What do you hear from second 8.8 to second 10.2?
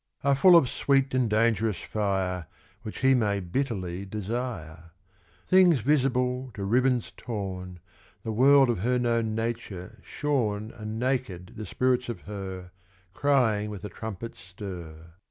known nature